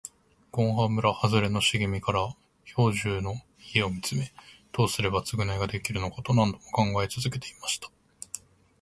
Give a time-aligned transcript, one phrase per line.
[0.51, 2.27] ごんは村はずれの茂みから
[2.63, 4.33] 兵十の家を見つめ、
[4.71, 7.87] どうすれば償いができるのかと何度も考え続けていました。